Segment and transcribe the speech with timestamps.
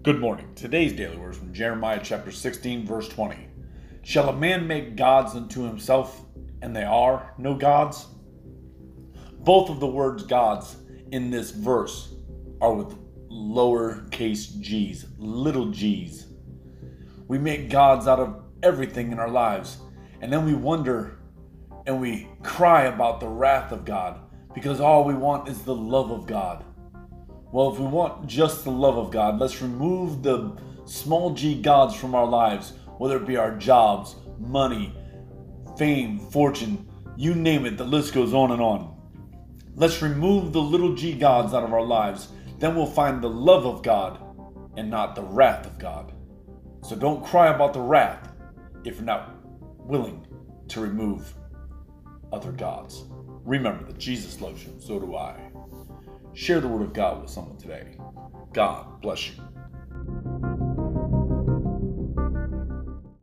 [0.00, 0.54] Good morning.
[0.54, 3.48] Today's daily words from Jeremiah chapter 16, verse 20.
[4.02, 6.24] Shall a man make gods unto himself,
[6.62, 8.06] and they are no gods?
[9.40, 10.76] Both of the words gods
[11.10, 12.14] in this verse
[12.60, 12.96] are with
[13.28, 16.28] lowercase g's, little g's.
[17.26, 19.78] We make gods out of everything in our lives,
[20.20, 21.18] and then we wonder
[21.86, 24.20] and we cry about the wrath of God
[24.54, 26.64] because all we want is the love of God.
[27.50, 31.94] Well, if we want just the love of God, let's remove the small g gods
[31.94, 34.94] from our lives, whether it be our jobs, money,
[35.78, 38.94] fame, fortune, you name it, the list goes on and on.
[39.74, 43.64] Let's remove the little g gods out of our lives, then we'll find the love
[43.64, 44.20] of God
[44.76, 46.12] and not the wrath of God.
[46.82, 48.30] So don't cry about the wrath
[48.84, 49.42] if you're not
[49.78, 50.26] willing
[50.68, 51.34] to remove
[52.30, 53.04] other gods.
[53.44, 55.50] Remember that Jesus loves you, so do I.
[56.38, 57.96] Share the word of God with someone today.
[58.52, 59.34] God bless you.